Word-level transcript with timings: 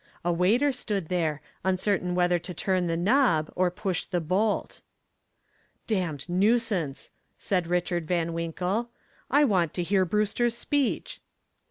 A 0.25 0.33
waiter 0.33 0.71
stood 0.71 1.09
there, 1.09 1.43
uncertain 1.63 2.15
whether 2.15 2.39
to 2.39 2.55
turn 2.55 2.87
the 2.87 2.97
knob 2.97 3.53
or 3.55 3.69
push 3.69 4.03
the 4.03 4.19
bolt. 4.19 4.81
"Damned 5.85 6.27
nuisance!" 6.27 7.11
said 7.37 7.67
Richard 7.67 8.07
Van 8.07 8.33
Winkle. 8.33 8.89
"I 9.29 9.43
want 9.43 9.75
to 9.75 9.83
hear 9.83 10.03
Brewster's 10.03 10.57
speech." 10.57 11.21